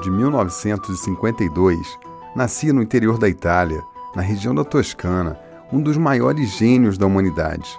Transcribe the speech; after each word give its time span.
de 0.00 0.10
1952, 0.10 1.98
nascia 2.34 2.72
no 2.72 2.82
interior 2.82 3.18
da 3.18 3.28
Itália, 3.28 3.82
na 4.14 4.22
região 4.22 4.54
da 4.54 4.64
Toscana, 4.64 5.38
um 5.72 5.80
dos 5.80 5.96
maiores 5.96 6.50
gênios 6.56 6.96
da 6.96 7.06
humanidade. 7.06 7.78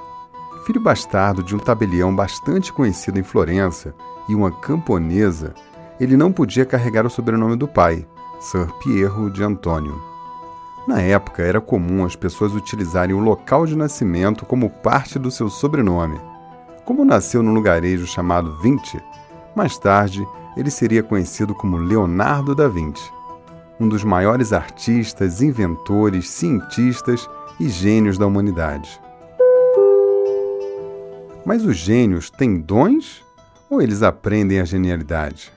Filho 0.65 0.79
bastardo 0.79 1.43
de 1.43 1.55
um 1.55 1.59
tabelião 1.59 2.15
bastante 2.15 2.71
conhecido 2.71 3.19
em 3.19 3.23
Florença 3.23 3.93
e 4.29 4.35
uma 4.35 4.51
camponesa, 4.51 5.53
ele 5.99 6.15
não 6.15 6.31
podia 6.31 6.65
carregar 6.65 7.05
o 7.05 7.09
sobrenome 7.09 7.55
do 7.55 7.67
pai, 7.67 8.07
Sir 8.39 8.67
Piero 8.81 9.29
de 9.29 9.43
Antônio. 9.43 10.01
Na 10.87 11.01
época, 11.01 11.43
era 11.43 11.61
comum 11.61 12.05
as 12.05 12.15
pessoas 12.15 12.53
utilizarem 12.53 13.15
o 13.15 13.19
local 13.19 13.65
de 13.65 13.75
nascimento 13.75 14.45
como 14.45 14.69
parte 14.69 15.19
do 15.19 15.29
seu 15.29 15.49
sobrenome. 15.49 16.19
Como 16.85 17.05
nasceu 17.05 17.43
num 17.43 17.53
lugarejo 17.53 18.07
chamado 18.07 18.57
Vinci, 18.61 18.99
mais 19.55 19.77
tarde 19.77 20.25
ele 20.55 20.69
seria 20.69 21.01
conhecido 21.01 21.55
como 21.55 21.77
Leonardo 21.77 22.53
da 22.53 22.67
Vinci, 22.67 23.11
um 23.79 23.87
dos 23.87 24.03
maiores 24.03 24.53
artistas, 24.53 25.41
inventores, 25.41 26.29
cientistas 26.29 27.27
e 27.59 27.69
gênios 27.69 28.17
da 28.17 28.27
humanidade. 28.27 28.99
Mas 31.45 31.65
os 31.65 31.77
gênios 31.77 32.29
têm 32.29 32.59
dons 32.59 33.23
ou 33.69 33.81
eles 33.81 34.03
aprendem 34.03 34.59
a 34.59 34.65
genialidade? 34.65 35.51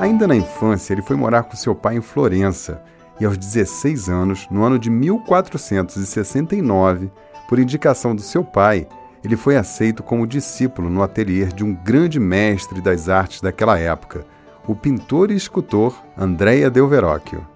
Ainda 0.00 0.26
na 0.26 0.36
infância, 0.36 0.92
ele 0.92 1.00
foi 1.00 1.16
morar 1.16 1.44
com 1.44 1.56
seu 1.56 1.74
pai 1.74 1.96
em 1.96 2.00
Florença 2.02 2.82
e, 3.20 3.24
aos 3.24 3.38
16 3.38 4.08
anos, 4.08 4.48
no 4.50 4.64
ano 4.64 4.76
de 4.78 4.90
1469, 4.90 7.10
por 7.48 7.58
indicação 7.58 8.14
do 8.14 8.22
seu 8.22 8.44
pai, 8.44 8.86
ele 9.22 9.36
foi 9.36 9.56
aceito 9.56 10.02
como 10.02 10.26
discípulo 10.26 10.90
no 10.90 11.02
ateliê 11.02 11.46
de 11.46 11.64
um 11.64 11.74
grande 11.74 12.20
mestre 12.20 12.80
das 12.80 13.08
artes 13.08 13.40
daquela 13.40 13.78
época, 13.78 14.26
o 14.66 14.74
pintor 14.74 15.30
e 15.30 15.34
escultor 15.34 15.94
Andrea 16.16 16.70
del 16.70 16.88
Verrocchio. 16.88 17.46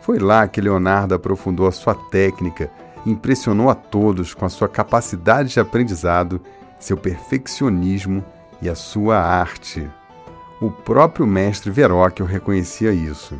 Foi 0.00 0.18
lá 0.18 0.48
que 0.48 0.60
Leonardo 0.60 1.14
aprofundou 1.14 1.66
a 1.66 1.72
sua 1.72 1.94
técnica 1.94 2.70
e 3.04 3.10
impressionou 3.10 3.70
a 3.70 3.74
todos 3.74 4.34
com 4.34 4.44
a 4.44 4.48
sua 4.48 4.68
capacidade 4.68 5.50
de 5.50 5.60
aprendizado, 5.60 6.40
seu 6.78 6.96
perfeccionismo 6.96 8.24
e 8.62 8.68
a 8.68 8.74
sua 8.74 9.18
arte. 9.18 9.88
O 10.60 10.70
próprio 10.70 11.26
mestre 11.26 11.70
Verrocchio 11.70 12.24
reconhecia 12.24 12.92
isso. 12.92 13.38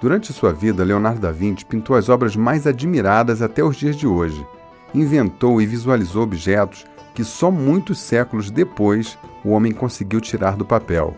Durante 0.00 0.32
sua 0.32 0.52
vida, 0.52 0.84
Leonardo 0.84 1.20
da 1.20 1.32
Vinci 1.32 1.64
pintou 1.64 1.96
as 1.96 2.08
obras 2.08 2.36
mais 2.36 2.66
admiradas 2.66 3.42
até 3.42 3.64
os 3.64 3.76
dias 3.76 3.96
de 3.96 4.06
hoje. 4.06 4.46
Inventou 4.94 5.60
e 5.60 5.66
visualizou 5.66 6.22
objetos 6.22 6.86
que 7.14 7.24
só 7.24 7.50
muitos 7.50 7.98
séculos 7.98 8.48
depois 8.48 9.18
o 9.44 9.50
homem 9.50 9.72
conseguiu 9.72 10.20
tirar 10.20 10.56
do 10.56 10.64
papel, 10.64 11.16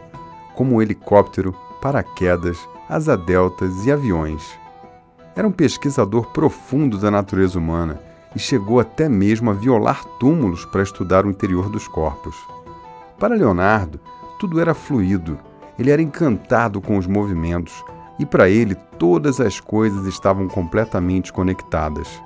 como 0.54 0.76
o 0.76 0.82
helicóptero, 0.82 1.54
paraquedas, 1.82 2.58
asa 2.88 3.18
deltas 3.18 3.84
e 3.84 3.92
aviões. 3.92 4.42
Era 5.36 5.46
um 5.46 5.52
pesquisador 5.52 6.28
profundo 6.32 6.96
da 6.96 7.10
natureza 7.10 7.58
humana 7.58 8.00
e 8.34 8.38
chegou 8.38 8.80
até 8.80 9.10
mesmo 9.10 9.50
a 9.50 9.52
violar 9.52 10.04
túmulos 10.18 10.64
para 10.64 10.82
estudar 10.82 11.26
o 11.26 11.30
interior 11.30 11.68
dos 11.68 11.86
corpos. 11.86 12.34
Para 13.18 13.34
Leonardo, 13.34 14.00
tudo 14.38 14.58
era 14.58 14.72
fluido, 14.72 15.38
ele 15.78 15.90
era 15.90 16.00
encantado 16.00 16.80
com 16.80 16.96
os 16.96 17.06
movimentos 17.06 17.84
e 18.20 18.26
para 18.26 18.50
ele 18.50 18.74
todas 18.98 19.40
as 19.40 19.58
coisas 19.58 20.04
estavam 20.04 20.46
completamente 20.46 21.32
conectadas. 21.32 22.22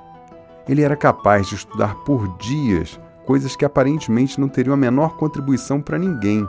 Ele 0.68 0.82
era 0.82 0.96
capaz 0.96 1.46
de 1.46 1.54
estudar 1.54 1.94
por 2.04 2.36
dias 2.36 2.98
coisas 3.24 3.54
que 3.54 3.64
aparentemente 3.64 4.40
não 4.40 4.48
teriam 4.48 4.74
a 4.74 4.76
menor 4.76 5.16
contribuição 5.16 5.80
para 5.80 5.96
ninguém, 5.96 6.46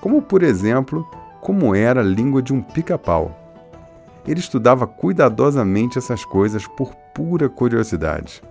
como 0.00 0.20
por 0.20 0.42
exemplo, 0.42 1.08
como 1.40 1.74
era 1.74 2.00
a 2.00 2.04
língua 2.04 2.42
de 2.42 2.52
um 2.52 2.60
pica-pau. 2.60 3.34
Ele 4.28 4.38
estudava 4.38 4.86
cuidadosamente 4.86 5.96
essas 5.96 6.22
coisas 6.22 6.66
por 6.66 6.94
pura 7.14 7.48
curiosidade. 7.48 8.42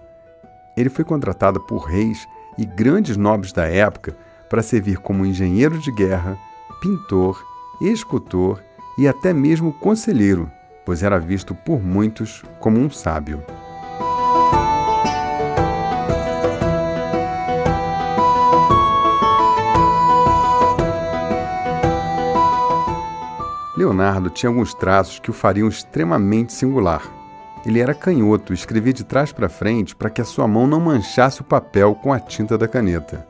Ele 0.76 0.90
foi 0.90 1.06
contratado 1.06 1.60
por 1.62 1.84
reis 1.84 2.28
e 2.58 2.66
grandes 2.66 3.16
nobres 3.16 3.54
da 3.54 3.66
época 3.66 4.18
para 4.50 4.64
servir 4.64 4.98
como 4.98 5.26
engenheiro 5.26 5.78
de 5.78 5.92
guerra, 5.92 6.36
pintor, 6.82 7.42
escultor 7.80 8.60
e 9.02 9.08
até 9.08 9.34
mesmo 9.34 9.74
conselheiro, 9.74 10.48
pois 10.86 11.02
era 11.02 11.18
visto 11.18 11.56
por 11.56 11.82
muitos 11.82 12.44
como 12.60 12.80
um 12.80 12.88
sábio. 12.88 13.44
Leonardo 23.76 24.30
tinha 24.30 24.52
alguns 24.52 24.76
traços 24.76 25.18
que 25.18 25.32
o 25.32 25.34
fariam 25.34 25.68
extremamente 25.68 26.54
singular. 26.54 27.02
Ele 27.66 27.80
era 27.80 27.96
canhoto 27.96 28.54
e 28.54 28.56
escrevia 28.56 28.94
de 28.94 29.04
trás 29.04 29.32
para 29.32 29.50
frente 29.50 29.96
para 29.96 30.12
que 30.12 30.22
a 30.22 30.26
sua 30.26 30.48
mão 30.48 30.68
não 30.68 30.80
manchasse 30.80 31.42
o 31.42 31.44
papel 31.44 31.96
com 31.96 32.14
a 32.14 32.20
tinta 32.20 32.56
da 32.56 32.68
caneta. 32.68 33.28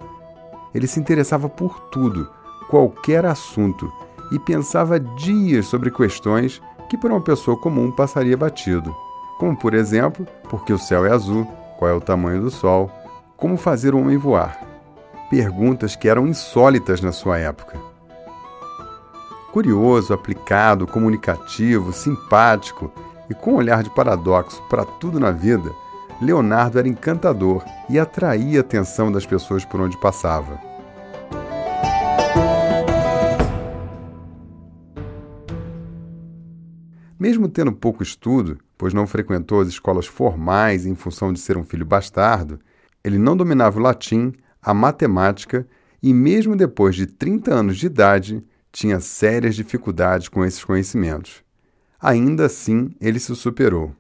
Ele 0.75 0.85
se 0.85 0.99
interessava 0.99 1.47
por 1.47 1.79
tudo, 1.91 2.29
qualquer 2.69 3.25
assunto 3.25 3.89
e 4.31 4.39
pensava 4.39 4.99
dias 4.99 5.65
sobre 5.65 5.91
questões 5.91 6.61
que 6.89 6.97
para 6.97 7.13
uma 7.13 7.21
pessoa 7.21 7.57
comum 7.57 7.91
passaria 7.91 8.37
batido, 8.37 8.95
como 9.37 9.55
por 9.55 9.73
exemplo, 9.73 10.25
por 10.49 10.63
que 10.65 10.73
o 10.73 10.79
céu 10.79 11.05
é 11.05 11.11
azul, 11.11 11.45
qual 11.77 11.91
é 11.91 11.93
o 11.93 12.01
tamanho 12.01 12.41
do 12.41 12.51
sol, 12.51 12.91
como 13.35 13.57
fazer 13.57 13.93
o 13.93 13.99
homem 13.99 14.17
voar. 14.17 14.59
Perguntas 15.29 15.95
que 15.95 16.07
eram 16.07 16.27
insólitas 16.27 17.01
na 17.01 17.11
sua 17.11 17.37
época. 17.37 17.79
Curioso, 19.51 20.13
aplicado, 20.13 20.85
comunicativo, 20.87 21.91
simpático 21.91 22.91
e 23.29 23.33
com 23.33 23.53
um 23.53 23.55
olhar 23.55 23.83
de 23.83 23.89
paradoxo 23.89 24.61
para 24.69 24.85
tudo 24.85 25.19
na 25.19 25.31
vida, 25.31 25.71
Leonardo 26.21 26.77
era 26.77 26.87
encantador 26.87 27.63
e 27.89 27.97
atraía 27.97 28.59
a 28.59 28.61
atenção 28.61 29.11
das 29.11 29.25
pessoas 29.25 29.65
por 29.65 29.81
onde 29.81 29.97
passava. 29.97 30.70
Mesmo 37.21 37.47
tendo 37.47 37.71
pouco 37.71 38.01
estudo, 38.01 38.57
pois 38.75 38.95
não 38.95 39.05
frequentou 39.05 39.61
as 39.61 39.67
escolas 39.67 40.07
formais 40.07 40.87
em 40.87 40.95
função 40.95 41.31
de 41.31 41.39
ser 41.39 41.55
um 41.55 41.63
filho 41.63 41.85
bastardo, 41.85 42.59
ele 43.03 43.19
não 43.19 43.37
dominava 43.37 43.77
o 43.77 43.83
latim, 43.83 44.33
a 44.59 44.73
matemática 44.73 45.67
e, 46.01 46.15
mesmo 46.15 46.55
depois 46.55 46.95
de 46.95 47.05
30 47.05 47.53
anos 47.53 47.77
de 47.77 47.85
idade, 47.85 48.43
tinha 48.71 48.99
sérias 48.99 49.55
dificuldades 49.55 50.29
com 50.29 50.43
esses 50.43 50.63
conhecimentos. 50.63 51.43
Ainda 51.99 52.47
assim, 52.47 52.89
ele 52.99 53.19
se 53.19 53.35
superou. 53.35 53.95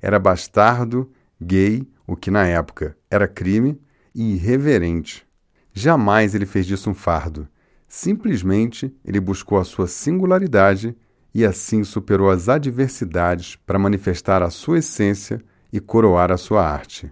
Era 0.00 0.18
bastardo, 0.18 1.12
gay, 1.38 1.86
o 2.06 2.16
que 2.16 2.30
na 2.30 2.46
época 2.46 2.96
era 3.10 3.28
crime, 3.28 3.78
e 4.14 4.36
irreverente. 4.36 5.26
Jamais 5.70 6.34
ele 6.34 6.46
fez 6.46 6.64
disso 6.64 6.88
um 6.88 6.94
fardo. 6.94 7.46
Simplesmente 7.86 8.90
ele 9.04 9.20
buscou 9.20 9.58
a 9.58 9.64
sua 9.64 9.86
singularidade 9.86 10.96
e 11.34 11.44
assim 11.44 11.82
superou 11.82 12.30
as 12.30 12.48
adversidades 12.48 13.56
para 13.66 13.78
manifestar 13.78 14.42
a 14.42 14.50
sua 14.50 14.78
essência 14.78 15.42
e 15.72 15.80
coroar 15.80 16.30
a 16.30 16.36
sua 16.36 16.64
arte. 16.64 17.10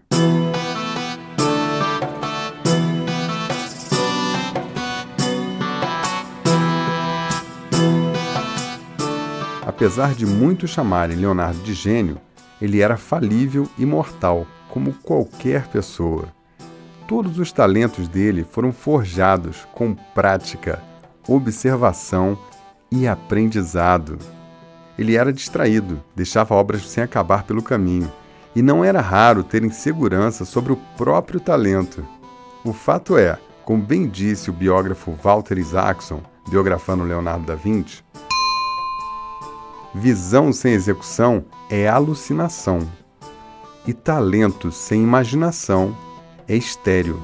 Apesar 9.66 10.14
de 10.14 10.24
muitos 10.24 10.70
chamarem 10.70 11.16
Leonardo 11.16 11.60
de 11.62 11.74
gênio, 11.74 12.16
ele 12.60 12.80
era 12.80 12.96
falível 12.96 13.68
e 13.76 13.84
mortal, 13.84 14.46
como 14.68 14.92
qualquer 14.92 15.66
pessoa. 15.66 16.28
Todos 17.08 17.40
os 17.40 17.50
talentos 17.50 18.06
dele 18.06 18.44
foram 18.44 18.70
forjados 18.70 19.66
com 19.74 19.92
prática, 20.14 20.80
observação 21.26 22.38
e 22.92 23.08
aprendizado. 23.08 24.18
Ele 24.98 25.16
era 25.16 25.32
distraído, 25.32 26.00
deixava 26.14 26.54
obras 26.54 26.86
sem 26.86 27.02
acabar 27.02 27.44
pelo 27.44 27.62
caminho, 27.62 28.12
e 28.54 28.60
não 28.60 28.84
era 28.84 29.00
raro 29.00 29.42
ter 29.42 29.64
insegurança 29.64 30.44
sobre 30.44 30.74
o 30.74 30.78
próprio 30.98 31.40
talento. 31.40 32.06
O 32.62 32.74
fato 32.74 33.16
é, 33.16 33.38
como 33.64 33.82
bem 33.82 34.06
disse 34.06 34.50
o 34.50 34.52
biógrafo 34.52 35.12
Walter 35.12 35.56
Isaacson, 35.56 36.20
biografando 36.50 37.02
Leonardo 37.02 37.46
da 37.46 37.54
Vinci, 37.54 38.04
visão 39.94 40.52
sem 40.52 40.74
execução 40.74 41.44
é 41.70 41.88
alucinação, 41.88 42.80
e 43.86 43.94
talento 43.94 44.70
sem 44.70 45.02
imaginação 45.02 45.96
é 46.46 46.54
estéreo. 46.54 47.20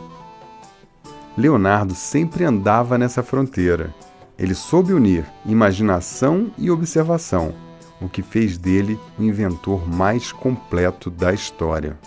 Leonardo 1.36 1.94
sempre 1.94 2.44
andava 2.44 2.96
nessa 2.96 3.22
fronteira 3.22 3.94
ele 4.38 4.54
soube 4.54 4.92
unir 4.92 5.26
imaginação 5.44 6.50
e 6.56 6.70
observação, 6.70 7.52
o 8.00 8.08
que 8.08 8.22
fez 8.22 8.56
dele 8.56 8.98
o 9.18 9.22
inventor 9.22 9.88
mais 9.88 10.30
completo 10.30 11.10
da 11.10 11.32
história. 11.32 11.98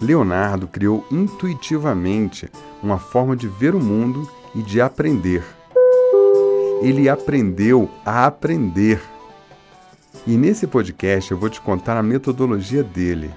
Leonardo 0.00 0.66
criou 0.66 1.06
intuitivamente 1.10 2.50
uma 2.82 2.98
forma 2.98 3.36
de 3.36 3.46
ver 3.46 3.74
o 3.74 3.80
mundo 3.80 4.28
e 4.54 4.62
de 4.62 4.80
aprender. 4.80 5.44
Ele 6.82 7.08
aprendeu 7.08 7.88
a 8.04 8.26
aprender. 8.26 9.00
E 10.26 10.36
nesse 10.36 10.66
podcast 10.66 11.30
eu 11.30 11.38
vou 11.38 11.48
te 11.48 11.60
contar 11.60 11.96
a 11.96 12.02
metodologia 12.02 12.82
dele. 12.82 13.30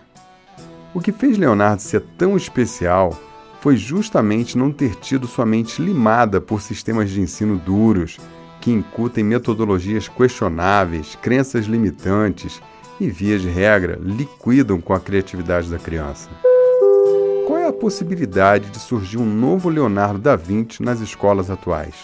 O 0.94 1.00
que 1.00 1.12
fez 1.12 1.38
Leonardo 1.38 1.82
ser 1.82 2.02
tão 2.18 2.36
especial 2.36 3.18
foi 3.62 3.76
justamente 3.76 4.58
não 4.58 4.72
ter 4.72 4.96
tido 4.96 5.28
sua 5.28 5.46
mente 5.46 5.82
limada 5.82 6.40
por 6.40 6.62
sistemas 6.62 7.10
de 7.10 7.20
ensino 7.20 7.58
duros, 7.58 8.18
que 8.62 8.72
incutem 8.72 9.24
metodologias 9.24 10.08
questionáveis, 10.08 11.18
crenças 11.22 11.66
limitantes 11.66 12.62
e, 13.00 13.10
via 13.10 13.38
de 13.38 13.50
regra, 13.50 14.00
liquidam 14.02 14.80
com 14.82 14.94
a 14.94 15.00
criatividade 15.00 15.70
da 15.70 15.78
criança. 15.78 16.30
Qual 17.48 17.58
é 17.58 17.68
a 17.68 17.74
possibilidade 17.74 18.70
de 18.70 18.80
surgir 18.80 19.18
um 19.18 19.26
novo 19.26 19.70
Leonardo 19.70 20.20
da 20.20 20.36
Vinci 20.36 20.84
nas 20.84 21.00
escolas 21.00 21.50
atuais? 21.50 21.96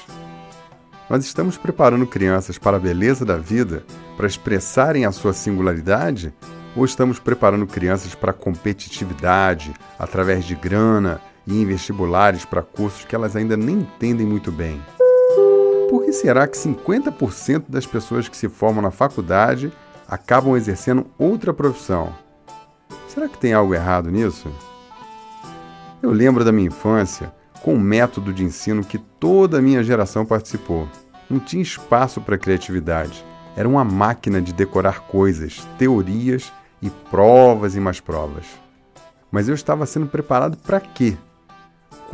Nós 1.10 1.24
estamos 1.24 1.58
preparando 1.58 2.08
crianças 2.08 2.58
para 2.58 2.78
a 2.78 2.80
beleza 2.80 3.24
da 3.24 3.38
vida, 3.38 3.84
para 4.18 4.26
expressarem 4.26 5.06
a 5.06 5.12
sua 5.12 5.34
singularidade? 5.34 6.34
Ou 6.76 6.84
estamos 6.84 7.20
preparando 7.20 7.68
crianças 7.68 8.16
para 8.16 8.32
a 8.32 8.34
competitividade, 8.34 9.72
através 10.00 10.46
de 10.46 10.56
grana, 10.56 11.22
e 11.48 11.62
em 11.62 11.66
vestibulares 11.66 12.46
para 12.46 12.62
cursos 12.62 13.06
que 13.06 13.16
elas 13.16 13.36
ainda 13.36 13.56
nem 13.56 13.80
entendem 13.80 14.26
muito 14.26 14.52
bem. 14.52 14.82
Por 15.90 16.04
que 16.04 16.12
será 16.12 16.48
que 16.48 16.58
50% 16.58 17.66
das 17.70 17.86
pessoas 17.86 18.28
que 18.28 18.36
se 18.36 18.50
formam 18.50 18.82
na 18.82 18.92
faculdade 18.92 19.72
acabam 20.08 20.56
exercendo 20.56 21.06
outra 21.18 21.54
profissão? 21.54 22.14
Será 23.08 23.30
que 23.30 23.38
tem 23.38 23.54
algo 23.54 23.74
errado 23.74 24.12
nisso? 24.12 24.52
Eu 26.02 26.12
lembro 26.12 26.44
da 26.44 26.52
minha 26.52 26.68
infância 26.68 27.34
com 27.62 27.76
um 27.76 27.80
método 27.80 28.34
de 28.34 28.44
ensino 28.44 28.84
que 28.84 28.98
toda 28.98 29.60
a 29.60 29.62
minha 29.62 29.84
geração 29.84 30.26
participou. 30.26 30.88
Não 31.30 31.40
tinha 31.40 31.64
espaço 31.64 32.22
para 32.22 32.38
criatividade. 32.38 33.26
Era 33.56 33.68
uma 33.68 33.84
máquina 33.84 34.42
de 34.42 34.54
decorar 34.54 35.02
coisas, 35.02 35.68
teorias 35.78 36.52
e 36.82 36.90
provas 36.90 37.76
e 37.76 37.80
mais 37.80 38.00
provas. 38.00 38.46
Mas 39.32 39.48
eu 39.48 39.56
estava 39.56 39.86
sendo 39.86 40.08
preparado 40.08 40.58
para 40.58 40.80
quê? 40.80 41.18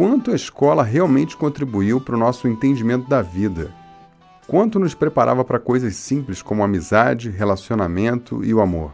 Quanto 0.01 0.31
a 0.31 0.35
escola 0.35 0.81
realmente 0.81 1.37
contribuiu 1.37 2.01
para 2.01 2.15
o 2.15 2.17
nosso 2.17 2.47
entendimento 2.47 3.07
da 3.07 3.21
vida. 3.21 3.71
Quanto 4.47 4.79
nos 4.79 4.95
preparava 4.95 5.45
para 5.45 5.59
coisas 5.59 5.95
simples 5.95 6.41
como 6.41 6.63
amizade, 6.63 7.29
relacionamento 7.29 8.43
e 8.43 8.51
o 8.51 8.61
amor. 8.61 8.93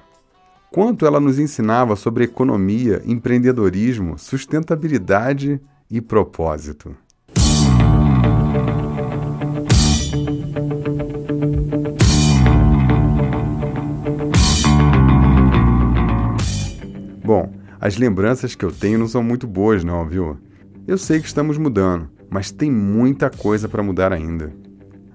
Quanto 0.70 1.06
ela 1.06 1.18
nos 1.18 1.40
ensinava 1.40 1.96
sobre 1.96 2.26
economia, 2.26 3.02
empreendedorismo, 3.06 4.20
sustentabilidade 4.20 5.62
e 5.90 6.02
propósito. 6.02 6.94
Bom, 17.24 17.54
as 17.80 17.96
lembranças 17.96 18.56
que 18.56 18.66
eu 18.66 18.74
tenho 18.74 19.00
não 19.00 19.08
são 19.08 19.24
muito 19.24 19.48
boas, 19.48 19.86
não, 19.86 20.06
viu? 20.06 20.38
Eu 20.88 20.98
sei 20.98 21.20
que 21.20 21.28
estamos 21.28 21.58
mudando, 21.58 22.10
mas 22.30 22.50
tem 22.50 22.72
muita 22.72 23.30
coisa 23.30 23.68
para 23.68 23.84
mudar 23.84 24.14
ainda. 24.14 24.54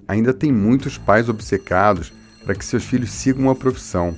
Ainda 0.07 0.35
tem 0.35 0.53
muitos 0.53 0.99
pais 0.99 1.31
obcecados 1.31 2.13
para 2.45 2.55
que 2.55 2.63
seus 2.63 2.85
filhos 2.85 3.11
sigam 3.11 3.45
uma 3.45 3.55
profissão, 3.55 4.15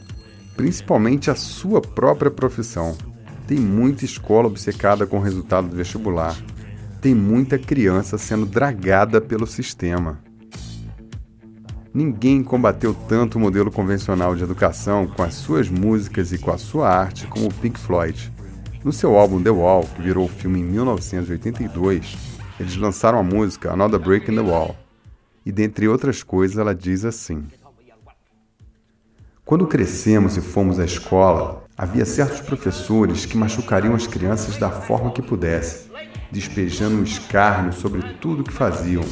principalmente 0.57 1.31
a 1.31 1.37
sua 1.37 1.81
própria 1.81 2.29
profissão. 2.29 2.99
Tem 3.47 3.57
muita 3.57 4.05
escola 4.05 4.49
obcecada 4.49 5.07
com 5.07 5.19
o 5.19 5.23
resultado 5.23 5.69
do 5.69 5.77
vestibular. 5.77 6.37
Tem 7.01 7.15
muita 7.15 7.57
criança 7.57 8.19
sendo 8.19 8.47
dragada 8.47 9.21
pelo 9.21 9.47
sistema. 9.47 10.19
Ninguém 11.95 12.43
combateu 12.43 12.93
tanto 13.09 13.39
o 13.39 13.41
modelo 13.41 13.71
convencional 13.71 14.35
de 14.35 14.43
educação 14.43 15.07
com 15.07 15.23
as 15.23 15.35
suas 15.35 15.71
músicas 15.71 16.33
e 16.33 16.39
com 16.39 16.51
a 16.51 16.59
sua 16.59 16.89
arte 16.89 17.29
como 17.29 17.47
o 17.47 17.55
Pink 17.55 17.79
Floyd. 17.79 18.34
No 18.85 18.93
seu 18.93 19.19
álbum 19.19 19.43
The 19.43 19.49
Wall, 19.49 19.89
que 19.97 20.03
virou 20.03 20.29
filme 20.29 20.61
em 20.61 20.65
1982, 20.65 22.19
eles 22.61 22.77
lançaram 22.77 23.19
a 23.19 23.23
música 23.23 23.73
Another 23.73 23.99
Break 23.99 24.31
in 24.31 24.35
the 24.35 24.43
Wall. 24.43 24.77
E 25.47 25.51
dentre 25.51 25.89
outras 25.89 26.23
coisas, 26.23 26.59
ela 26.59 26.75
diz 26.75 27.03
assim: 27.03 27.47
Quando 29.43 29.67
crescemos 29.67 30.37
e 30.37 30.43
fomos 30.43 30.79
à 30.79 30.85
escola, 30.85 31.65
havia 31.79 32.05
certos 32.05 32.43
professores 32.43 33.25
que 33.25 33.39
machucariam 33.39 33.95
as 33.95 34.07
crianças 34.07 34.59
da 34.59 34.71
forma 34.71 35.13
que 35.13 35.23
pudessem, 35.23 35.91
despejando 36.31 36.97
um 36.97 37.05
escárnio 37.05 37.73
sobre 37.73 38.03
tudo 38.21 38.45
que 38.45 38.53
faziam 38.53 39.03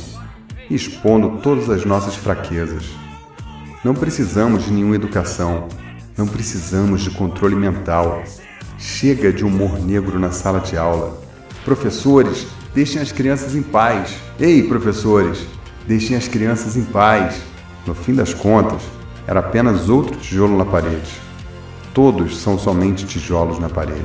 e 0.69 0.75
expondo 0.75 1.41
todas 1.41 1.71
as 1.71 1.87
nossas 1.87 2.15
fraquezas. 2.15 2.91
Não 3.83 3.95
precisamos 3.95 4.67
de 4.67 4.71
nenhuma 4.71 4.97
educação, 4.97 5.67
não 6.15 6.29
precisamos 6.29 7.01
de 7.01 7.11
controle 7.11 7.57
mental, 7.57 8.23
Chega 8.84 9.32
de 9.32 9.44
humor 9.44 9.79
negro 9.79 10.19
na 10.19 10.32
sala 10.32 10.58
de 10.58 10.76
aula. 10.76 11.17
Professores, 11.64 12.49
deixem 12.75 13.00
as 13.00 13.12
crianças 13.12 13.55
em 13.55 13.62
paz. 13.62 14.17
Ei, 14.40 14.64
professores, 14.64 15.46
deixem 15.87 16.17
as 16.17 16.26
crianças 16.26 16.76
em 16.76 16.82
paz. 16.82 17.40
No 17.87 17.94
fim 17.94 18.12
das 18.12 18.34
contas, 18.34 18.82
era 19.25 19.38
apenas 19.38 19.88
outro 19.88 20.17
tijolo 20.17 20.58
na 20.58 20.64
parede. 20.64 21.12
Todos 21.94 22.37
são 22.38 22.58
somente 22.58 23.06
tijolos 23.06 23.61
na 23.61 23.69
parede. 23.69 24.02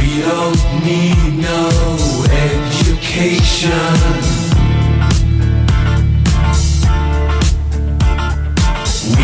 We 0.00 0.22
don't 0.22 0.58
need 0.82 1.42
no 1.42 2.24
education. 2.88 4.41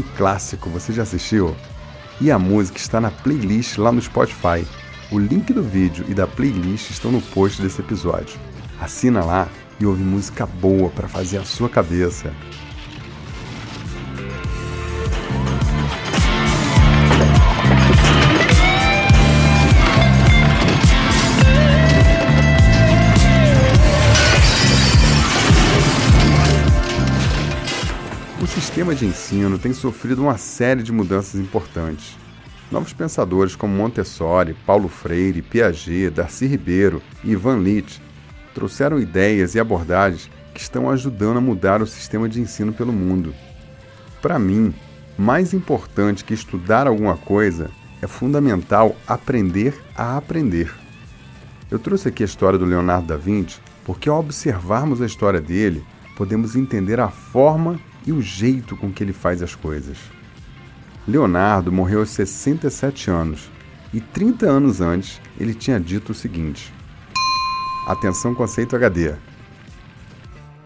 Um 0.00 0.16
clássico, 0.16 0.70
você 0.70 0.92
já 0.92 1.02
assistiu? 1.02 1.54
E 2.20 2.30
a 2.30 2.38
música 2.38 2.78
está 2.78 3.00
na 3.00 3.10
playlist 3.10 3.78
lá 3.78 3.92
no 3.92 4.00
Spotify. 4.00 4.66
O 5.10 5.18
link 5.18 5.52
do 5.52 5.62
vídeo 5.62 6.04
e 6.08 6.14
da 6.14 6.26
playlist 6.26 6.90
estão 6.90 7.12
no 7.12 7.20
post 7.20 7.60
desse 7.60 7.80
episódio. 7.80 8.38
Assina 8.80 9.24
lá 9.24 9.48
e 9.78 9.86
ouve 9.86 10.02
música 10.02 10.46
boa 10.46 10.88
para 10.90 11.08
fazer 11.08 11.38
a 11.38 11.44
sua 11.44 11.68
cabeça. 11.68 12.32
Sistema 28.80 28.94
de 28.94 29.04
ensino 29.04 29.58
tem 29.58 29.74
sofrido 29.74 30.22
uma 30.22 30.38
série 30.38 30.82
de 30.82 30.90
mudanças 30.90 31.38
importantes. 31.38 32.16
Novos 32.70 32.94
pensadores 32.94 33.54
como 33.54 33.74
Montessori, 33.74 34.56
Paulo 34.64 34.88
Freire, 34.88 35.42
Piaget, 35.42 36.08
Darcy 36.08 36.46
Ribeiro 36.46 37.02
e 37.22 37.32
Ivan 37.32 37.58
Litt 37.58 38.00
trouxeram 38.54 38.98
ideias 38.98 39.54
e 39.54 39.60
abordagens 39.60 40.30
que 40.54 40.62
estão 40.62 40.88
ajudando 40.88 41.36
a 41.36 41.40
mudar 41.42 41.82
o 41.82 41.86
sistema 41.86 42.26
de 42.26 42.40
ensino 42.40 42.72
pelo 42.72 42.90
mundo. 42.90 43.34
Para 44.22 44.38
mim, 44.38 44.74
mais 45.18 45.52
importante 45.52 46.24
que 46.24 46.32
estudar 46.32 46.86
alguma 46.86 47.18
coisa 47.18 47.70
é 48.00 48.06
fundamental 48.06 48.96
aprender 49.06 49.78
a 49.94 50.16
aprender. 50.16 50.72
Eu 51.70 51.78
trouxe 51.78 52.08
aqui 52.08 52.22
a 52.22 52.26
história 52.26 52.58
do 52.58 52.64
Leonardo 52.64 53.08
da 53.08 53.16
Vinci 53.18 53.60
porque, 53.84 54.08
ao 54.08 54.18
observarmos 54.18 55.02
a 55.02 55.06
história 55.06 55.38
dele, 55.40 55.84
podemos 56.16 56.56
entender 56.56 56.98
a 56.98 57.10
forma 57.10 57.78
e 58.06 58.12
o 58.12 58.22
jeito 58.22 58.76
com 58.76 58.92
que 58.92 59.02
ele 59.02 59.12
faz 59.12 59.42
as 59.42 59.54
coisas. 59.54 59.98
Leonardo 61.06 61.72
morreu 61.72 62.00
aos 62.00 62.10
67 62.10 63.10
anos 63.10 63.50
e 63.92 64.00
30 64.00 64.46
anos 64.46 64.80
antes 64.80 65.20
ele 65.38 65.54
tinha 65.54 65.80
dito 65.80 66.12
o 66.12 66.14
seguinte: 66.14 66.72
Atenção, 67.86 68.34
conceito 68.34 68.76
HD. 68.76 69.14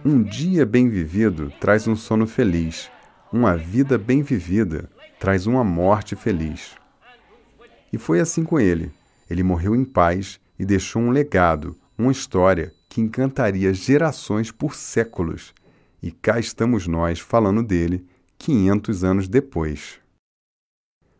Um 0.05 0.23
dia 0.23 0.67
bem 0.67 0.89
vivido 0.89 1.53
traz 1.59 1.87
um 1.89 1.97
sono 1.97 2.27
feliz, 2.27 2.91
uma 3.33 3.57
vida 3.57 3.97
bem 3.97 4.23
vivida 4.23 4.91
traz 5.19 5.47
uma 5.47 5.65
morte 5.65 6.15
feliz. 6.15 6.73
E 7.91 7.97
foi 7.97 8.21
assim 8.21 8.45
com 8.45 8.61
ele. 8.61 8.93
Ele 9.31 9.43
morreu 9.43 9.75
em 9.75 9.85
paz 9.85 10.39
e 10.59 10.65
deixou 10.67 11.01
um 11.01 11.11
legado, 11.11 11.75
uma 11.97 12.13
história 12.13 12.75
que 12.89 13.01
encantaria 13.01 13.73
gerações 13.73 14.51
por 14.51 14.75
séculos 14.75 15.55
e 16.05 16.11
cá 16.11 16.39
estamos 16.39 16.87
nós 16.87 17.19
falando 17.19 17.63
dele 17.63 18.05
500 18.37 19.05
anos 19.05 19.27
depois. 19.27 19.99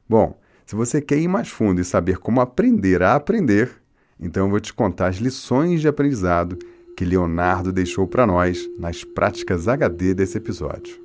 Bom, 0.07 0.39
se 0.67 0.77
você 0.77 1.01
quer 1.01 1.17
ir 1.17 1.27
mais 1.27 1.49
fundo 1.49 1.81
e 1.81 1.85
saber 1.85 2.19
como 2.19 2.43
aprender 2.43 3.03
a 3.03 3.15
aprender, 3.15 3.81
então 4.21 4.45
eu 4.45 4.51
vou 4.51 4.61
te 4.61 4.75
contar 4.75 5.07
as 5.07 5.17
lições 5.17 5.81
de 5.81 5.89
aprendizado 5.89 6.59
que 6.99 7.03
Leonardo 7.03 7.73
deixou 7.73 8.07
para 8.07 8.27
nós 8.27 8.69
nas 8.79 9.03
práticas 9.05 9.69
HD 9.69 10.13
desse 10.13 10.37
episódio. 10.37 11.03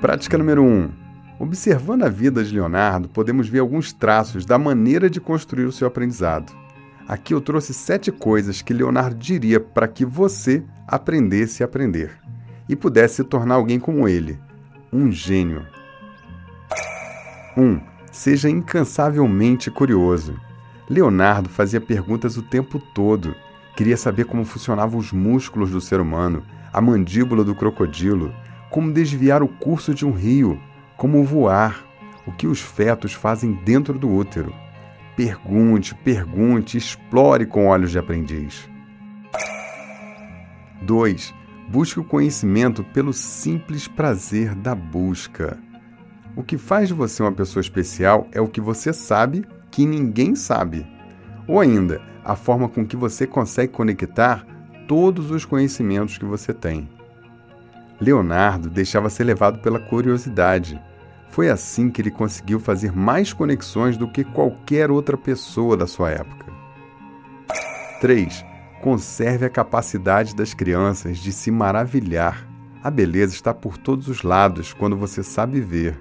Prática 0.00 0.36
número 0.36 0.64
1. 0.64 0.66
Um, 0.66 1.09
Observando 1.40 2.02
a 2.02 2.08
vida 2.10 2.44
de 2.44 2.52
Leonardo, 2.52 3.08
podemos 3.08 3.48
ver 3.48 3.60
alguns 3.60 3.94
traços 3.94 4.44
da 4.44 4.58
maneira 4.58 5.08
de 5.08 5.18
construir 5.18 5.64
o 5.64 5.72
seu 5.72 5.88
aprendizado. 5.88 6.52
Aqui 7.08 7.32
eu 7.32 7.40
trouxe 7.40 7.72
sete 7.72 8.12
coisas 8.12 8.60
que 8.60 8.74
Leonardo 8.74 9.16
diria 9.16 9.58
para 9.58 9.88
que 9.88 10.04
você 10.04 10.62
aprendesse 10.86 11.62
a 11.62 11.66
aprender 11.66 12.12
e 12.68 12.76
pudesse 12.76 13.14
se 13.14 13.24
tornar 13.24 13.54
alguém 13.54 13.80
como 13.80 14.06
ele, 14.06 14.38
um 14.92 15.10
gênio. 15.10 15.64
1. 17.56 17.62
Um, 17.62 17.80
seja 18.12 18.50
incansavelmente 18.50 19.70
curioso. 19.70 20.38
Leonardo 20.90 21.48
fazia 21.48 21.80
perguntas 21.80 22.36
o 22.36 22.42
tempo 22.42 22.78
todo. 22.94 23.34
Queria 23.74 23.96
saber 23.96 24.26
como 24.26 24.44
funcionavam 24.44 25.00
os 25.00 25.10
músculos 25.10 25.70
do 25.70 25.80
ser 25.80 26.00
humano, 26.00 26.42
a 26.70 26.82
mandíbula 26.82 27.42
do 27.42 27.54
crocodilo, 27.54 28.30
como 28.70 28.92
desviar 28.92 29.42
o 29.42 29.48
curso 29.48 29.94
de 29.94 30.04
um 30.04 30.12
rio, 30.12 30.60
como 31.00 31.24
voar, 31.24 31.82
o 32.26 32.30
que 32.30 32.46
os 32.46 32.60
fetos 32.60 33.14
fazem 33.14 33.54
dentro 33.64 33.98
do 33.98 34.06
útero. 34.06 34.52
Pergunte, 35.16 35.94
pergunte, 35.94 36.76
explore 36.76 37.46
com 37.46 37.68
olhos 37.68 37.90
de 37.90 37.98
aprendiz. 37.98 38.68
2. 40.82 41.34
Busque 41.70 41.98
o 41.98 42.04
conhecimento 42.04 42.84
pelo 42.84 43.14
simples 43.14 43.88
prazer 43.88 44.54
da 44.54 44.74
busca. 44.74 45.58
O 46.36 46.42
que 46.42 46.58
faz 46.58 46.88
de 46.88 46.94
você 46.94 47.22
uma 47.22 47.32
pessoa 47.32 47.62
especial 47.62 48.28
é 48.30 48.38
o 48.38 48.48
que 48.48 48.60
você 48.60 48.92
sabe 48.92 49.46
que 49.70 49.86
ninguém 49.86 50.34
sabe. 50.34 50.86
Ou 51.48 51.60
ainda, 51.60 52.02
a 52.22 52.36
forma 52.36 52.68
com 52.68 52.84
que 52.84 52.94
você 52.94 53.26
consegue 53.26 53.72
conectar 53.72 54.44
todos 54.86 55.30
os 55.30 55.46
conhecimentos 55.46 56.18
que 56.18 56.26
você 56.26 56.52
tem. 56.52 56.90
Leonardo 57.98 58.68
deixava 58.68 59.08
ser 59.08 59.24
levado 59.24 59.60
pela 59.60 59.80
curiosidade. 59.80 60.78
Foi 61.30 61.48
assim 61.48 61.90
que 61.90 62.02
ele 62.02 62.10
conseguiu 62.10 62.58
fazer 62.58 62.92
mais 62.92 63.32
conexões 63.32 63.96
do 63.96 64.10
que 64.10 64.24
qualquer 64.24 64.90
outra 64.90 65.16
pessoa 65.16 65.76
da 65.76 65.86
sua 65.86 66.10
época. 66.10 66.52
3. 68.00 68.44
Conserve 68.82 69.44
a 69.44 69.50
capacidade 69.50 70.34
das 70.34 70.54
crianças 70.54 71.18
de 71.18 71.32
se 71.32 71.50
maravilhar. 71.50 72.48
A 72.82 72.90
beleza 72.90 73.34
está 73.34 73.54
por 73.54 73.76
todos 73.76 74.08
os 74.08 74.22
lados 74.22 74.72
quando 74.72 74.96
você 74.96 75.22
sabe 75.22 75.60
ver. 75.60 75.98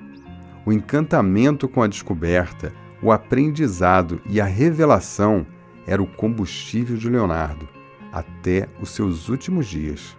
O 0.66 0.74
encantamento 0.74 1.68
com 1.68 1.84
a 1.84 1.88
descoberta, 1.88 2.74
o 3.02 3.12
aprendizado 3.12 4.22
e 4.30 4.40
a 4.42 4.46
revelação 4.46 5.46
era 5.86 6.02
o 6.02 6.08
combustível 6.08 6.98
de 6.98 7.10
Leonardo 7.10 7.68
até 8.12 8.68
os 8.82 8.90
seus 8.90 9.30
últimos 9.30 9.68
dias. 9.68 10.18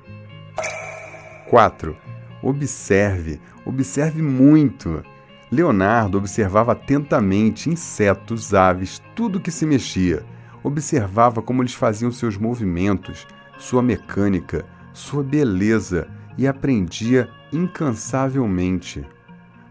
4. 1.48 1.96
Observe, 2.42 3.40
observe 3.70 4.20
muito. 4.20 5.02
Leonardo 5.50 6.18
observava 6.18 6.72
atentamente 6.72 7.70
insetos, 7.70 8.52
aves, 8.52 9.02
tudo 9.14 9.40
que 9.40 9.50
se 9.50 9.64
mexia. 9.64 10.24
Observava 10.62 11.40
como 11.40 11.62
eles 11.62 11.72
faziam 11.72 12.12
seus 12.12 12.36
movimentos, 12.36 13.26
sua 13.58 13.82
mecânica, 13.82 14.66
sua 14.92 15.22
beleza 15.22 16.08
e 16.36 16.46
aprendia 16.46 17.28
incansavelmente. 17.52 19.04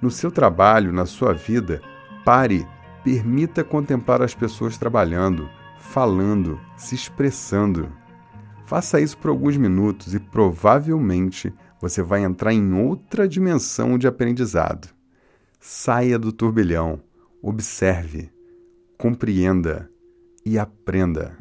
No 0.02 0.10
seu 0.10 0.32
trabalho, 0.32 0.92
na 0.92 1.06
sua 1.06 1.34
vida, 1.34 1.82
pare, 2.26 2.66
permita 3.04 3.64
contemplar 3.64 4.22
as 4.22 4.34
pessoas 4.34 4.78
trabalhando, 4.78 5.50
falando, 5.78 6.60
se 6.76 6.96
expressando. 6.96 7.92
Faça 8.66 9.00
isso 9.00 9.18
por 9.18 9.30
alguns 9.30 9.58
minutos 9.58 10.14
e 10.14 10.20
provavelmente 10.20 11.54
você 11.82 12.02
vai 12.02 12.24
entrar 12.24 12.54
em 12.54 12.74
outra 12.74 13.28
dimensão 13.28 13.98
de 13.98 14.08
aprendizado. 14.08 14.90
Saia 15.60 16.20
do 16.20 16.32
turbilhão, 16.32 17.02
observe, 17.42 18.30
compreenda 18.98 19.90
e 20.46 20.58
aprenda. 20.60 21.38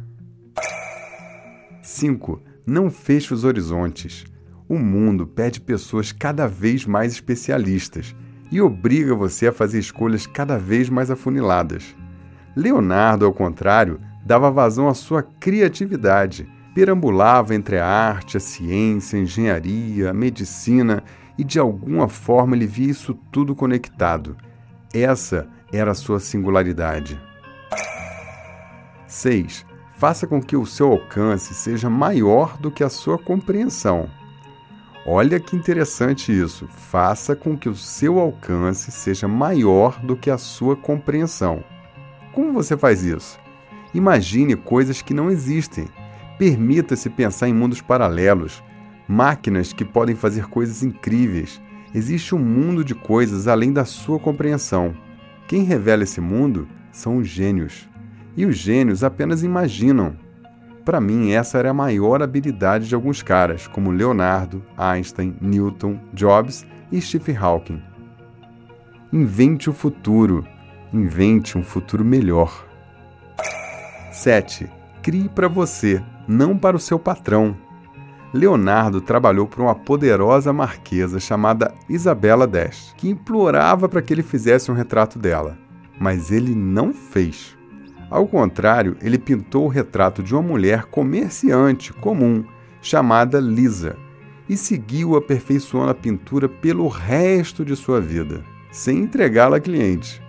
5. 1.83 2.43
Não 2.67 2.91
feche 2.91 3.33
os 3.33 3.45
horizontes. 3.45 4.25
O 4.69 4.79
mundo 4.79 5.27
pede 5.27 5.61
pessoas 5.61 6.13
cada 6.13 6.47
vez 6.47 6.85
mais 6.85 7.13
especialistas 7.13 8.15
e 8.51 8.61
obriga 8.61 9.15
você 9.15 9.47
a 9.47 9.53
fazer 9.53 9.79
escolhas 9.79 10.27
cada 10.27 10.59
vez 10.59 10.89
mais 10.89 11.11
afuniladas. 11.11 11.97
Leonardo, 12.55 13.25
ao 13.25 13.33
contrário, 13.33 14.01
dava 14.25 14.51
vazão 14.51 14.89
à 14.89 14.95
sua 14.95 15.23
criatividade 15.23 16.49
perambulava 16.79 17.57
entre 17.57 17.77
a 17.77 17.85
arte, 17.85 18.37
a 18.37 18.41
ciência, 18.41 19.19
a 19.19 19.23
engenharia, 19.23 20.11
a 20.11 20.15
medicina 20.15 21.03
e 21.37 21.43
de 21.43 21.59
alguma 21.59 22.07
forma 22.07 22.55
ele 22.55 22.69
via 22.69 22.93
isso 22.93 23.15
tudo 23.33 23.53
conectado. 23.53 24.37
Essa 24.95 25.49
era 25.73 25.91
a 25.91 25.95
sua 25.95 26.21
singularidade. 26.21 27.21
6. 29.09 29.67
Faça 29.97 30.25
com 30.25 30.41
que 30.41 30.57
o 30.57 30.65
seu 30.65 30.93
alcance 30.93 31.53
seja 31.53 31.91
maior 31.91 32.57
do 32.59 32.71
que 32.71 32.85
a 32.85 32.89
sua 32.89 33.19
compreensão. 33.19 34.09
Olha 35.05 35.41
que 35.41 35.57
interessante 35.57 36.31
isso. 36.31 36.69
Faça 36.69 37.35
com 37.35 37.59
que 37.59 37.69
o 37.69 37.75
seu 37.75 38.21
alcance 38.21 38.93
seja 38.93 39.27
maior 39.27 39.99
do 39.99 40.17
que 40.17 40.31
a 40.31 40.39
sua 40.39 40.77
compreensão. 40.77 41.65
Como 42.33 42.53
você 42.53 42.77
faz 42.77 43.03
isso? 43.03 43.37
Imagine 43.93 44.55
coisas 44.55 45.03
que 45.03 45.13
não 45.13 45.29
existem 45.29 45.89
Permita-se 46.39 47.11
pensar 47.11 47.49
em 47.49 47.53
mundos 47.53 47.81
paralelos, 47.81 48.63
máquinas 49.09 49.73
que 49.73 49.85
podem 49.85 50.15
fazer 50.15 50.47
coisas 50.47 50.85
incríveis. 50.85 51.61
Existe 51.93 52.35
um 52.35 52.39
mundo 52.39 52.85
de 52.85 52.95
coisas 52.95 53.49
além 53.49 53.73
da 53.73 53.85
sua 53.85 54.21
compreensão. 54.21 54.95
Quem 55.49 55.65
revela 55.65 56.05
esse 56.05 56.21
mundo 56.21 56.69
são 56.93 57.17
os 57.17 57.27
gênios. 57.27 57.89
E 58.37 58.47
os 58.47 58.57
gênios 58.57 59.03
apenas 59.03 59.43
imaginam. 59.43 60.17
Para 60.85 61.01
mim, 61.01 61.33
essa 61.33 61.59
era 61.59 61.71
a 61.71 61.75
maior 61.75 62.23
habilidade 62.23 62.89
de 62.89 62.95
alguns 62.95 63.21
caras, 63.21 63.67
como 63.67 63.91
Leonardo, 63.91 64.65
Einstein, 64.77 65.37
Newton, 65.41 65.99
Jobs 66.15 66.65
e 66.93 67.01
Stephen 67.01 67.37
Hawking. 67.37 67.83
Invente 69.13 69.69
o 69.69 69.73
futuro. 69.73 70.47
Invente 70.93 71.59
um 71.59 71.63
futuro 71.65 72.05
melhor. 72.05 72.65
7. 74.13 74.71
Crie 75.03 75.29
para 75.29 75.49
você, 75.49 76.03
não 76.29 76.57
para 76.57 76.77
o 76.77 76.81
seu 76.81 76.99
patrão. 76.99 77.57
Leonardo 78.33 79.01
trabalhou 79.01 79.47
para 79.47 79.63
uma 79.63 79.75
poderosa 79.75 80.53
marquesa 80.53 81.19
chamada 81.19 81.75
Isabela 81.89 82.47
d'Este, 82.47 82.95
que 82.95 83.09
implorava 83.09 83.89
para 83.89 84.03
que 84.03 84.13
ele 84.13 84.23
fizesse 84.23 84.71
um 84.71 84.75
retrato 84.75 85.19
dela, 85.19 85.57
mas 85.99 86.31
ele 86.31 86.55
não 86.55 86.93
fez. 86.93 87.57
Ao 88.11 88.27
contrário, 88.27 88.97
ele 89.01 89.19
pintou 89.19 89.65
o 89.65 89.69
retrato 89.69 90.23
de 90.23 90.35
uma 90.35 90.43
mulher 90.43 90.85
comerciante 90.85 91.93
comum 91.93 92.45
chamada 92.83 93.41
Lisa 93.41 93.97
e 94.49 94.57
seguiu 94.57 95.17
aperfeiçoando 95.17 95.91
a 95.91 95.95
pintura 95.95 96.49
pelo 96.49 96.89
resto 96.89 97.65
de 97.65 97.77
sua 97.77 98.01
vida, 98.01 98.43
sem 98.71 98.99
entregá-la 98.99 99.57
a 99.57 99.61
cliente. 99.61 100.23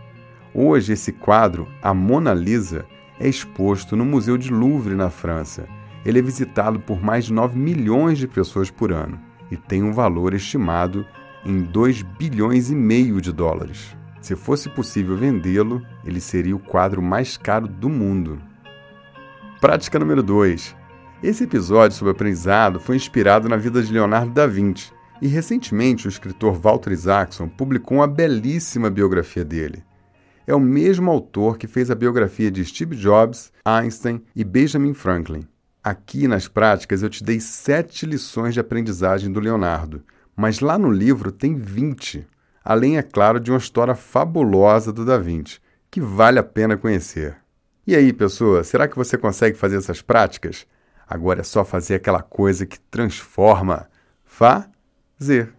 Hoje, 0.54 0.94
esse 0.94 1.12
quadro, 1.12 1.68
a 1.82 1.94
Mona 1.94 2.34
Lisa, 2.34 2.86
é 3.20 3.28
exposto 3.28 3.96
no 3.96 4.06
Museu 4.06 4.38
de 4.38 4.52
Louvre, 4.52 4.96
na 4.96 5.10
França. 5.10 5.68
Ele 6.06 6.20
é 6.20 6.22
visitado 6.22 6.80
por 6.80 7.02
mais 7.02 7.26
de 7.26 7.34
9 7.34 7.58
milhões 7.58 8.18
de 8.18 8.28
pessoas 8.28 8.72
por 8.72 8.92
ano 8.92 9.20
e 9.52 9.58
tem 9.58 9.84
um 9.84 9.92
valor 9.92 10.34
estimado 10.34 11.06
em 11.46 11.62
2 11.62 12.02
bilhões 12.02 12.70
e 12.70 12.76
meio 12.76 13.20
de 13.22 13.32
dólares. 13.32 13.96
Se 14.22 14.36
fosse 14.36 14.70
possível 14.70 15.16
vendê-lo, 15.16 15.82
ele 16.06 16.20
seria 16.20 16.56
o 16.56 16.60
quadro 16.60 17.02
mais 17.02 17.38
caro 17.38 17.68
do 17.68 17.90
mundo. 17.90 18.42
Prática 19.62 19.98
número 20.00 20.22
2. 20.22 20.76
Esse 21.22 21.44
episódio 21.44 21.98
sobre 21.98 22.12
aprendizado 22.12 22.80
foi 22.80 22.96
inspirado 22.96 23.50
na 23.50 23.58
vida 23.58 23.82
de 23.82 23.92
Leonardo 23.92 24.32
da 24.32 24.48
Vinci, 24.48 24.92
e 25.22 25.28
recentemente 25.28 26.08
o 26.08 26.10
escritor 26.10 26.54
Walter 26.54 26.94
Isaacson 26.94 27.50
publicou 27.50 27.98
uma 27.98 28.08
belíssima 28.08 28.90
biografia 28.90 29.44
dele 29.44 29.84
é 30.50 30.56
o 30.56 30.60
mesmo 30.60 31.12
autor 31.12 31.60
que 31.60 31.68
fez 31.68 31.92
a 31.92 31.96
biografia 31.96 32.50
de 32.50 32.66
Steve 32.66 32.96
Jobs, 32.96 33.54
Einstein 33.64 34.20
e 34.36 34.44
Benjamin 34.44 34.96
Franklin. 34.96 35.48
Aqui 35.90 36.28
nas 36.28 36.48
práticas 36.48 37.02
eu 37.02 37.10
te 37.10 37.24
dei 37.24 37.40
sete 37.40 38.06
lições 38.06 38.54
de 38.54 38.60
aprendizagem 38.60 39.32
do 39.32 39.40
Leonardo, 39.40 40.04
mas 40.36 40.60
lá 40.60 40.78
no 40.78 40.92
livro 40.92 41.32
tem 41.32 41.56
20, 41.56 42.28
além, 42.64 43.00
é 43.00 43.02
claro, 43.02 43.40
de 43.40 43.50
uma 43.50 43.58
história 43.58 43.96
fabulosa 43.96 44.94
do 44.94 45.04
Da 45.04 45.18
Vinci, 45.18 45.60
que 45.90 46.00
vale 46.00 46.38
a 46.38 46.44
pena 46.44 46.78
conhecer. 46.78 47.38
E 47.88 47.96
aí, 47.96 48.14
pessoa, 48.14 48.64
será 48.64 48.88
que 48.88 48.96
você 48.96 49.18
consegue 49.18 49.58
fazer 49.58 49.78
essas 49.78 50.00
práticas? 50.00 50.68
Agora 51.08 51.40
é 51.40 51.44
só 51.44 51.66
fazer 51.66 51.96
aquela 51.96 52.22
coisa 52.22 52.68
que 52.68 52.80
transforma. 52.80 53.90
Fazer. 54.24 55.52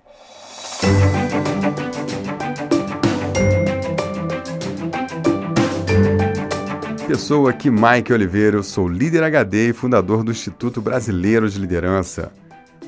Pessoa 7.11 7.51
aqui, 7.51 7.69
Mike 7.69 8.13
Oliveira, 8.13 8.57
eu 8.57 8.63
sou 8.63 8.87
líder 8.87 9.25
HD 9.25 9.71
e 9.71 9.73
fundador 9.73 10.23
do 10.23 10.31
Instituto 10.31 10.81
Brasileiro 10.81 11.51
de 11.51 11.59
Liderança. 11.59 12.31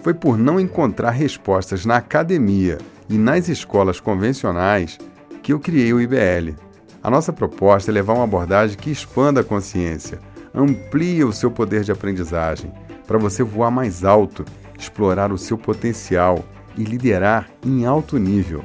Foi 0.00 0.14
por 0.14 0.38
não 0.38 0.61
encontrar 0.61 1.11
respostas 1.11 1.85
na 1.85 1.96
academia 1.96 2.78
e 3.11 3.18
nas 3.18 3.48
escolas 3.48 3.98
convencionais 3.98 4.96
que 5.42 5.52
eu 5.52 5.58
criei 5.58 5.92
o 5.92 6.00
IBL. 6.00 6.54
A 7.02 7.11
nossa 7.11 7.32
proposta 7.32 7.90
é 7.90 7.94
levar 7.94 8.12
uma 8.12 8.22
abordagem 8.22 8.76
que 8.76 8.92
expanda 8.92 9.40
a 9.40 9.44
consciência, 9.44 10.20
amplie 10.54 11.24
o 11.24 11.32
seu 11.32 11.50
poder 11.50 11.82
de 11.82 11.90
aprendizagem, 11.90 12.72
para 13.08 13.18
você 13.18 13.42
voar 13.42 13.72
mais 13.72 14.04
alto, 14.04 14.44
explorar 14.78 15.32
o 15.32 15.38
seu 15.38 15.58
potencial 15.58 16.44
e 16.78 16.85
liderar 16.85 17.50
em 17.66 17.85
alto 17.85 18.18
nível. 18.18 18.64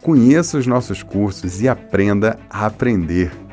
Conheça 0.00 0.56
os 0.56 0.66
nossos 0.68 1.02
cursos 1.02 1.60
e 1.60 1.68
aprenda 1.68 2.38
a 2.48 2.66
aprender. 2.66 3.45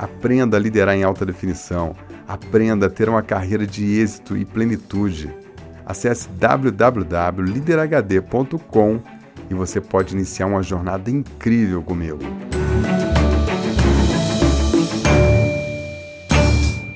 Aprenda 0.00 0.56
a 0.56 0.60
liderar 0.60 0.96
em 0.96 1.02
alta 1.02 1.26
definição. 1.26 1.94
Aprenda 2.26 2.86
a 2.86 2.90
ter 2.90 3.06
uma 3.06 3.22
carreira 3.22 3.66
de 3.66 4.00
êxito 4.00 4.34
e 4.34 4.46
plenitude. 4.46 5.30
Acesse 5.84 6.26
www.liderhd.com 6.30 9.02
e 9.50 9.54
você 9.54 9.78
pode 9.78 10.14
iniciar 10.14 10.46
uma 10.46 10.62
jornada 10.62 11.10
incrível 11.10 11.82
comigo. 11.82 12.20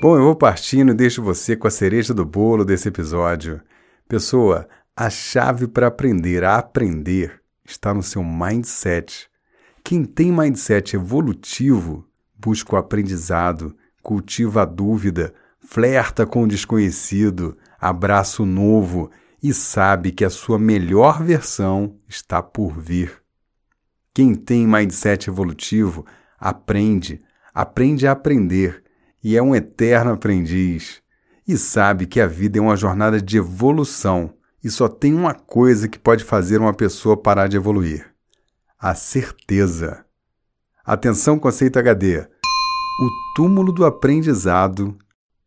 Bom, 0.01 0.17
eu 0.17 0.23
vou 0.23 0.35
partindo 0.35 0.91
e 0.91 0.95
deixo 0.95 1.21
você 1.21 1.55
com 1.55 1.67
a 1.67 1.71
cereja 1.71 2.11
do 2.11 2.25
bolo 2.25 2.65
desse 2.65 2.87
episódio. 2.87 3.61
Pessoa, 4.09 4.67
a 4.97 5.11
chave 5.11 5.67
para 5.67 5.85
aprender 5.85 6.43
a 6.43 6.55
aprender 6.55 7.39
está 7.63 7.93
no 7.93 8.01
seu 8.01 8.23
mindset. 8.23 9.29
Quem 9.83 10.03
tem 10.03 10.31
mindset 10.31 10.95
evolutivo 10.95 12.03
busca 12.45 12.75
o 12.75 12.77
aprendizado, 12.77 13.75
cultiva 14.03 14.61
a 14.61 14.65
dúvida, 14.65 15.33
flerta 15.59 16.27
com 16.27 16.43
o 16.43 16.47
desconhecido, 16.47 17.57
abraça 17.81 18.43
o 18.43 18.45
novo 18.45 19.09
e 19.41 19.51
sabe 19.51 20.11
que 20.11 20.23
a 20.23 20.29
sua 20.29 20.59
melhor 20.59 21.23
versão 21.23 21.95
está 22.07 22.43
por 22.43 22.79
vir. 22.79 23.19
Quem 24.13 24.35
tem 24.35 24.67
mindset 24.67 25.27
evolutivo 25.27 26.05
aprende, 26.39 27.19
aprende 27.51 28.05
a 28.05 28.11
aprender 28.11 28.83
e 29.23 29.35
é 29.35 29.41
um 29.41 29.55
eterno 29.55 30.11
aprendiz. 30.11 31.01
E 31.47 31.57
sabe 31.57 32.05
que 32.05 32.21
a 32.21 32.27
vida 32.27 32.59
é 32.59 32.61
uma 32.61 32.77
jornada 32.77 33.19
de 33.19 33.37
evolução 33.37 34.31
e 34.63 34.69
só 34.69 34.87
tem 34.87 35.15
uma 35.15 35.33
coisa 35.33 35.87
que 35.87 35.97
pode 35.97 36.23
fazer 36.23 36.59
uma 36.59 36.73
pessoa 36.73 37.17
parar 37.17 37.47
de 37.47 37.57
evoluir: 37.57 38.05
a 38.79 38.93
certeza. 38.93 40.05
Atenção, 40.85 41.39
conceito 41.39 41.79
HD. 41.79 42.27
O 42.97 43.09
túmulo 43.33 43.73
do 43.73 43.85
aprendizado 43.85 44.97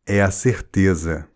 é 0.07 0.21
a 0.21 0.31
certeza. 0.31 1.27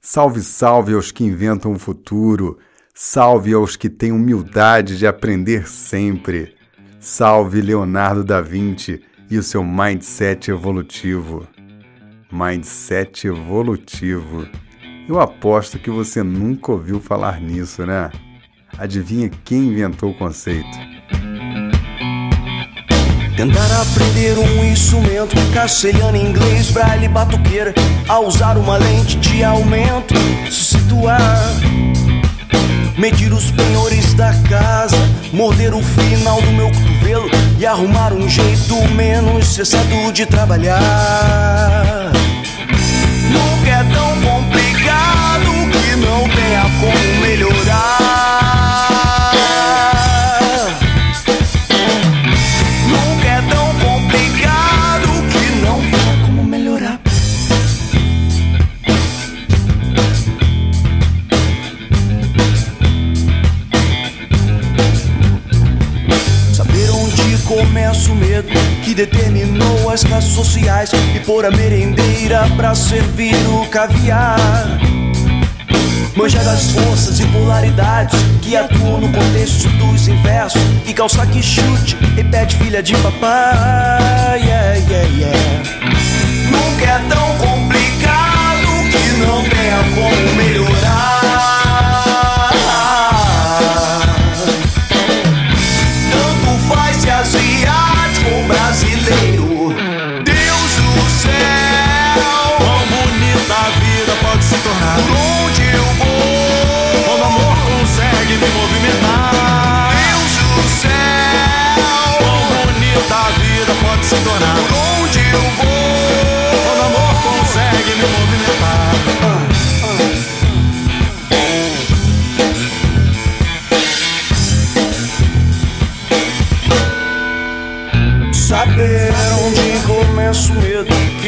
Salve, 0.00 0.40
salve 0.40 0.94
aos 0.94 1.10
que 1.10 1.24
inventam 1.24 1.72
o 1.72 1.78
futuro, 1.80 2.58
salve 2.94 3.52
aos 3.52 3.74
que 3.74 3.90
têm 3.90 4.12
humildade 4.12 4.96
de 4.96 5.04
aprender 5.04 5.66
sempre. 5.66 6.54
Salve 7.00 7.60
Leonardo 7.60 8.22
da 8.22 8.40
Vinci 8.40 9.02
e 9.28 9.36
o 9.36 9.42
seu 9.42 9.64
mindset 9.64 10.52
evolutivo. 10.52 11.44
Mindset 12.30 13.26
evolutivo. 13.26 14.46
Eu 15.08 15.20
aposto 15.20 15.76
que 15.76 15.90
você 15.90 16.22
nunca 16.22 16.70
ouviu 16.70 17.00
falar 17.00 17.40
nisso, 17.40 17.84
né? 17.84 18.12
Adivinha 18.78 19.28
quem 19.44 19.70
inventou 19.70 20.12
o 20.12 20.18
conceito? 20.18 20.78
Tentar 23.36 23.70
aprender 23.82 24.38
um 24.38 24.64
instrumento 24.64 25.36
castelhano 25.52 26.16
inglês, 26.16 26.70
braille, 26.70 27.06
batuqueira 27.06 27.74
A 28.08 28.18
usar 28.18 28.56
uma 28.56 28.78
lente 28.78 29.16
de 29.16 29.44
aumento 29.44 30.14
Se 30.50 30.78
situar 30.78 31.42
Medir 32.96 33.34
os 33.34 33.50
penhores 33.50 34.14
da 34.14 34.32
casa 34.48 34.96
Morder 35.34 35.74
o 35.74 35.82
final 35.82 36.40
do 36.40 36.50
meu 36.52 36.70
cotovelo 36.70 37.28
E 37.58 37.66
arrumar 37.66 38.14
um 38.14 38.26
jeito 38.26 38.74
menos 38.94 39.46
cessado 39.48 40.12
de 40.12 40.24
trabalhar. 40.24 42.12
Nunca 43.30 43.70
é 43.70 43.84
tão 43.92 44.20
complicado 44.22 45.50
que 45.72 45.96
não 45.96 46.28
tenha 46.28 46.62
como 46.80 47.20
melhorar 47.20 47.95
determinou 68.96 69.90
as 69.90 70.02
classes 70.02 70.32
sociais 70.32 70.90
e 71.14 71.20
pôr 71.20 71.44
a 71.44 71.50
merendeira 71.50 72.48
pra 72.56 72.74
servir 72.74 73.36
o 73.50 73.66
caviar. 73.68 74.38
Manja 76.16 76.42
das 76.42 76.70
forças 76.70 77.20
e 77.20 77.26
polaridades 77.26 78.18
que 78.40 78.56
atuam 78.56 79.02
no 79.02 79.12
contexto 79.12 79.68
dos 79.68 80.08
inversos. 80.08 80.62
E 80.86 80.94
calça 80.94 81.26
que 81.26 81.42
chute, 81.42 81.94
repete 82.16 82.56
filha 82.56 82.82
de 82.82 82.96
papai. 82.96 84.40
Yeah, 84.40 84.74
yeah, 84.76 85.08
yeah. 85.18 85.62
Nunca 86.50 86.84
é 86.86 86.98
tão 87.10 87.36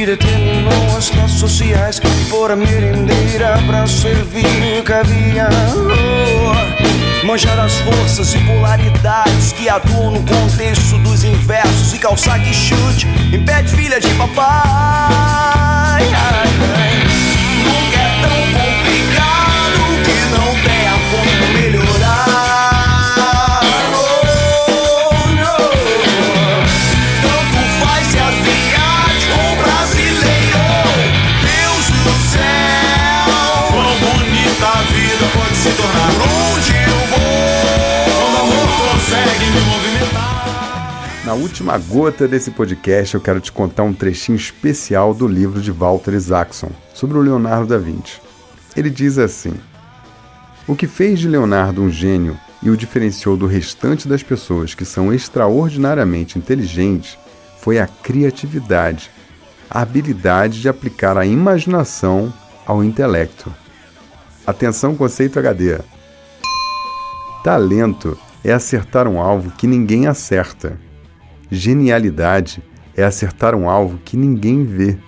Determinou 0.09 0.97
as 0.97 1.11
classes 1.11 1.38
sociais 1.38 2.01
por 2.31 2.51
a 2.51 2.57
merendeira 2.57 3.59
para 3.66 3.87
servir 3.87 4.83
caviar. 4.83 5.51
Manjar 7.25 7.59
as 7.59 7.75
forças 7.81 8.35
e 8.35 8.38
polaridades 8.38 9.53
que 9.53 9.68
atuam 9.68 10.12
no 10.12 10.23
contexto 10.23 10.97
dos 11.01 11.25
inversos 11.25 11.92
e 11.92 11.99
calçar 11.99 12.42
que 12.42 12.55
chute 12.55 13.07
impede 13.35 13.68
filha 13.77 14.01
de 14.01 14.09
papai. 14.14 16.05
Nunca 17.64 17.99
é 18.01 18.23
tão 18.23 18.40
complicado 18.62 19.83
que 20.07 20.16
não 20.35 20.55
tenha 20.64 20.92
fome. 21.11 21.48
Na 41.29 41.35
última 41.35 41.77
gota 41.77 42.27
desse 42.27 42.51
podcast, 42.51 43.14
eu 43.14 43.21
quero 43.21 43.38
te 43.38 43.53
contar 43.53 43.83
um 43.83 43.93
trechinho 43.93 44.35
especial 44.35 45.12
do 45.12 45.29
livro 45.29 45.61
de 45.61 45.71
Walter 45.71 46.14
Isaacson 46.14 46.71
sobre 46.95 47.19
o 47.19 47.21
Leonardo 47.21 47.67
da 47.67 47.77
Vinci. 47.77 48.19
Ele 48.75 48.88
diz 48.88 49.19
assim: 49.19 49.53
O 50.67 50.75
que 50.75 50.87
fez 50.87 51.21
de 51.21 51.29
Leonardo 51.29 51.83
um 51.83 51.91
gênio 51.91 52.35
e 52.62 52.71
o 52.71 52.77
diferenciou 52.79 53.37
do 53.37 53.47
restante 53.47 54.09
das 54.09 54.23
pessoas 54.23 54.75
que 54.75 54.87
são 54.87 55.12
extraordinariamente 55.12 56.38
inteligentes 56.38 57.19
foi 57.61 57.79
a 57.79 57.87
criatividade, 57.87 59.11
a 59.69 59.83
habilidade 59.83 60.62
de 60.62 60.69
aplicar 60.71 61.19
a 61.19 61.27
imaginação 61.27 62.33
ao 62.64 62.83
intelecto. 62.83 63.55
Atenção, 64.47 64.97
conceito 64.97 65.38
HD. 65.38 65.79
Talento 67.45 68.17
é 68.43 68.51
acertar 68.51 69.07
um 69.07 69.21
alvo 69.21 69.51
que 69.51 69.67
ninguém 69.67 70.07
acerta. 70.07 70.88
Genialidade 71.51 72.63
é 72.95 73.03
acertar 73.05 73.55
um 73.55 73.71
alvo 73.71 73.99
que 74.05 74.17
ninguém 74.17 74.65
vê. 74.65 74.99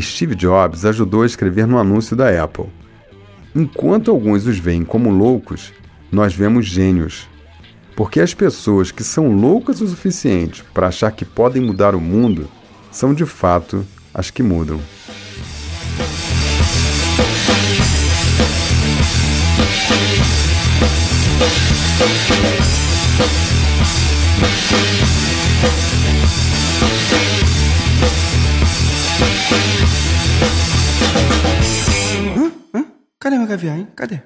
Steve 0.00 0.34
Jobs 0.34 0.84
ajudou 0.84 1.22
a 1.22 1.26
escrever 1.26 1.66
no 1.66 1.78
anúncio 1.78 2.16
da 2.16 2.42
Apple. 2.42 2.66
Enquanto 3.54 4.10
alguns 4.10 4.46
os 4.46 4.58
veem 4.58 4.84
como 4.84 5.10
loucos, 5.10 5.72
nós 6.10 6.34
vemos 6.34 6.66
gênios. 6.66 7.28
Porque 7.94 8.20
as 8.20 8.34
pessoas 8.34 8.90
que 8.90 9.04
são 9.04 9.32
loucas 9.32 9.80
o 9.80 9.86
suficiente 9.86 10.64
para 10.72 10.88
achar 10.88 11.12
que 11.12 11.24
podem 11.24 11.62
mudar 11.62 11.94
o 11.94 12.00
mundo 12.00 12.48
são 12.90 13.14
de 13.14 13.26
fato 13.26 13.86
as 14.12 14.30
que 14.30 14.42
mudam. 14.42 14.80
Cadê 33.24 33.38
meu 33.38 33.48
caviar, 33.48 33.78
hein? 33.78 33.86
Cadê? 33.96 34.20